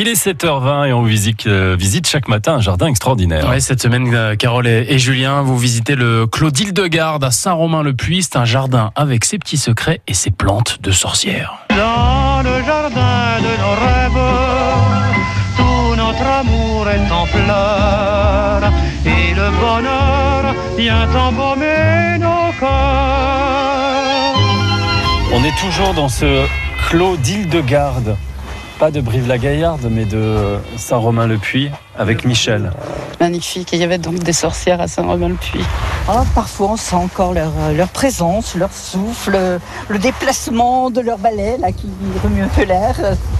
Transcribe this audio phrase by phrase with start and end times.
[0.00, 3.48] Il est 7h20 et on visite, euh, visite chaque matin un jardin extraordinaire.
[3.48, 8.22] Ouais, cette semaine, euh, Carole et, et Julien, vous visitez le Clos d'Île-de-Garde à Saint-Romain-le-Puy.
[8.22, 11.66] C'est un jardin avec ses petits secrets et ses plantes de sorcières.
[11.70, 14.22] Dans le jardin de nos rêves,
[15.56, 18.72] tout notre amour est en fleurs
[19.04, 22.68] et le bonheur vient embaumer nos corps.
[25.32, 26.46] On est toujours dans ce
[26.88, 28.16] clos d'Île-de-Garde.
[28.78, 32.70] Pas de Brive-la-Gaillarde, mais de Saint-Romain-le-Puy avec Michel.
[33.20, 33.72] Magnifique.
[33.72, 35.60] Et il y avait donc des sorcières à Saint-Romain-le-Puy.
[36.06, 41.00] Ah, parfois, on sent encore leur, euh, leur présence, leur souffle, euh, le déplacement de
[41.00, 41.88] leur balai là, qui
[42.22, 42.94] remue un peu l'air.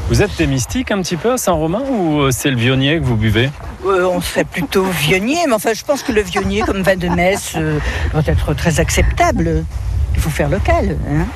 [0.08, 3.04] Vous êtes des mystiques un petit peu à Saint-Romain ou euh, c'est le vionnier que
[3.04, 3.50] vous buvez?
[3.86, 7.08] Euh, on serait plutôt vionnier, mais enfin, je pense que le vionnier comme vin de
[7.08, 7.78] messe euh,
[8.12, 9.64] doit être très acceptable.
[10.14, 10.96] Il faut faire local.
[11.08, 11.26] Hein.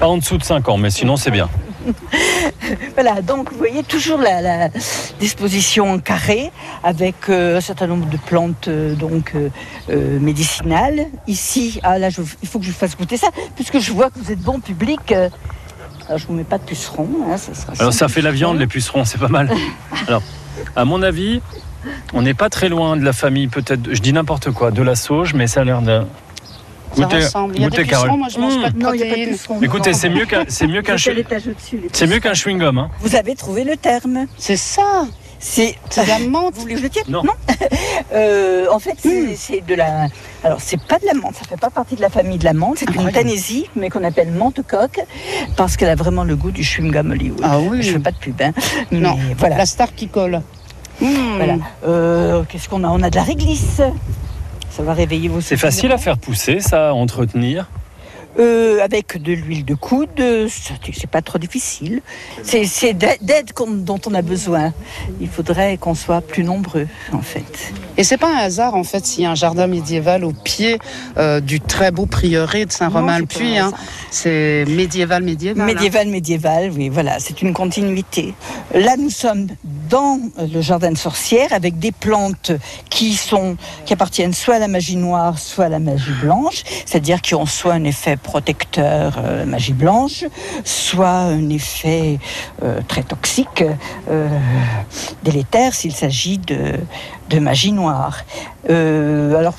[0.00, 1.48] Pas en dessous de 5 ans, mais sinon c'est bien.
[2.94, 4.68] Voilà, donc vous voyez toujours la, la
[5.20, 6.50] disposition en carré
[6.84, 11.06] avec euh, un certain nombre de plantes euh, donc euh, médicinales.
[11.26, 14.10] Ici, ah là, je- il faut que je vous fasse goûter ça, puisque je vois
[14.10, 15.12] que vous êtes bon public.
[15.12, 15.30] alors,
[16.18, 18.66] je vous mets pas de puceron, hein, ça sera Alors ça fait la viande, les
[18.66, 19.50] pucerons, c'est pas mal.
[20.06, 20.22] Alors,
[20.76, 21.40] à mon avis,
[22.12, 24.94] on n'est pas très loin de la famille, peut-être, je dis n'importe quoi, de la
[24.96, 26.02] sauge, mais ça a l'air de...
[26.96, 27.54] Goûtez- ressemble.
[27.56, 28.10] Il y a des Carole.
[28.16, 28.62] moi je mange Mmh.
[28.62, 29.64] pas de Non, il n'y a pas de protéines.
[29.64, 29.96] Écoutez, non.
[29.96, 32.78] c'est mieux qu'un, c'est mieux qu'un, C'est chewing- mieux qu'un chewing-gum.
[32.78, 32.90] Hein.
[33.00, 34.26] Vous avez trouvé le terme.
[34.38, 35.06] C'est ça.
[35.40, 36.54] C'est de la menthe.
[36.54, 37.22] Vous voulez que je le tienne Non.
[38.14, 40.06] Euh, en fait, c'est c'est de la.
[40.42, 42.54] Alors, c'est pas de la menthe, ça fait pas partie de la famille de la
[42.54, 45.00] menthe, c'est une tanésie, mais qu'on appelle menthe coque,
[45.56, 47.40] parce qu'elle a vraiment le goût du chewing-gum Hollywood.
[47.42, 47.82] Ah oui.
[47.82, 48.52] Je fais pas de pub, hein.
[48.90, 49.18] Mais Non.
[49.36, 49.58] voilà.
[49.58, 50.40] La star qui colle.
[51.00, 51.06] Mmh.
[51.36, 51.54] voilà.
[51.86, 52.88] Euh, Qu'est-ce qu'on a?
[52.88, 53.82] On a de la réglisse.
[54.70, 57.68] Ça va réveiller vos C'est facile à faire pousser, ça, à entretenir.
[58.38, 60.10] Euh, avec de l'huile de coude,
[60.48, 62.02] c'est pas trop difficile.
[62.44, 64.72] C'est c'est d'a- d'aide dont on a besoin.
[65.20, 67.72] Il faudrait qu'on soit plus nombreux, en fait.
[67.96, 70.78] Et c'est pas un hasard en fait s'il y a un jardin médiéval au pied
[71.16, 73.58] euh, du très beau prieuré de Saint-Romain-le-Puy.
[73.58, 73.72] Hein.
[74.12, 75.60] C'est médiéval, médiéval.
[75.62, 75.66] hein.
[75.66, 78.34] Médiéval, médiéval, oui, voilà, c'est une continuité.
[78.72, 79.48] Là, nous sommes
[79.88, 82.52] dans le jardin de sorcières avec des plantes
[82.90, 87.20] qui sont, qui appartiennent soit à la magie noire, soit à la magie blanche, c'est-à-dire
[87.20, 90.24] qui ont soit un effet protecteur, euh, magie blanche,
[90.64, 92.18] soit un effet
[92.62, 93.64] euh, très toxique,
[94.10, 94.28] euh,
[95.22, 96.74] délétère s'il s'agit de,
[97.30, 98.24] de magie noire.
[98.68, 99.54] Alors,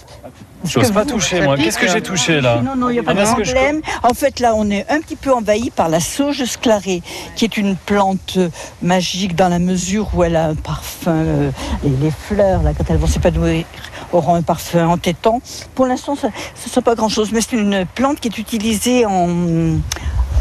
[0.66, 1.56] J'ose pas toucher, moi.
[1.56, 3.54] Qu'est-ce que j'ai touché, là non, non, il n'y a pas Ah, de que je-
[3.54, 3.82] problème.
[4.04, 7.02] En fait, là, on est un petit peu envahi par la sauge sclarée,
[7.36, 8.50] qui est une plante euh,
[8.82, 11.12] magique dans la mesure où elle a un parfum.
[11.12, 11.52] euh,
[11.84, 13.64] les, les fleurs, là, quand elles vont s'épanouir,
[14.12, 15.42] auront un parfum entêtant.
[15.76, 19.30] Pour l'instant, ça ne sent pas grand-chose, mais c'est une plante qui est utilisée en,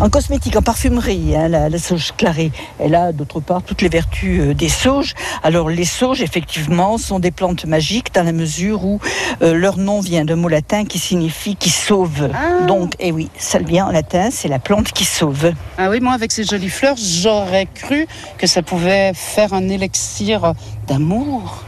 [0.00, 2.53] en cosmétique, en parfumerie, hein, la, la sauge clarée.
[2.78, 5.14] Elle a d'autre part toutes les vertus euh, des sauges.
[5.42, 9.00] Alors les sauges, effectivement, sont des plantes magiques dans la mesure où
[9.42, 12.31] euh, leur nom vient d'un mot latin qui signifie qui sauve.
[12.32, 12.66] Ah.
[12.66, 15.53] Donc, eh oui, salvia en latin, c'est la plante qui sauve.
[15.76, 18.06] Ah oui, moi avec ces jolies fleurs, j'aurais cru
[18.38, 20.54] que ça pouvait faire un élixir
[20.86, 21.65] d'amour.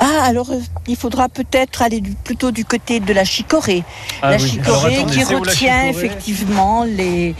[0.00, 3.84] Ah, alors euh, il faudra peut-être aller du- plutôt du côté de la chicorée.
[4.22, 4.42] Ah la oui.
[4.64, 7.34] Alors, chicorée attendez, qui retient chicorée effectivement les,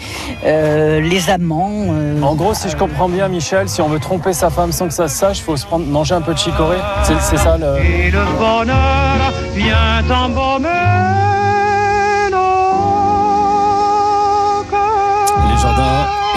[0.45, 1.71] euh, les amants.
[1.89, 4.89] euh, En gros, si je comprends bien, Michel, si on veut tromper sa femme sans
[4.89, 6.79] que ça se sache, il faut se prendre, manger un peu de chicorée.
[7.05, 7.79] C'est c'est ça le.
[7.85, 10.69] Et le bonheur vient embaumer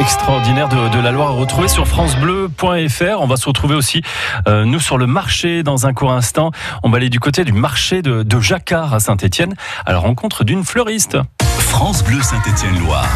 [0.02, 3.20] de, de la Loire à retrouver sur francebleu.fr.
[3.20, 4.02] On va se retrouver aussi,
[4.48, 6.50] euh, nous, sur le marché dans un court instant.
[6.82, 9.54] On va aller du côté du marché de, de Jacquard à Saint-Étienne
[9.86, 11.18] à la rencontre d'une fleuriste.
[11.60, 13.12] France Bleu Saint-Étienne-Loire.